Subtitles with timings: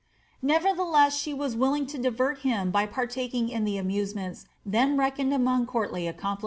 [0.27, 5.31] * Nevertheless she was willing to divert him by partaking in the amusements then reckoned
[5.31, 6.39] among courtly accomplishments.